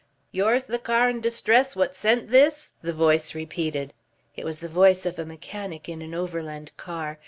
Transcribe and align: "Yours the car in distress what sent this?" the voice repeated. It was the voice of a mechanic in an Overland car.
"Yours 0.31 0.63
the 0.63 0.79
car 0.79 1.07
in 1.11 1.21
distress 1.21 1.75
what 1.75 1.95
sent 1.95 2.31
this?" 2.31 2.71
the 2.81 2.91
voice 2.91 3.35
repeated. 3.35 3.93
It 4.35 4.45
was 4.45 4.57
the 4.57 4.67
voice 4.67 5.05
of 5.05 5.19
a 5.19 5.27
mechanic 5.27 5.87
in 5.87 6.01
an 6.01 6.15
Overland 6.15 6.71
car. 6.75 7.19